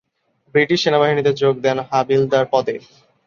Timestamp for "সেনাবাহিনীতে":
0.83-1.31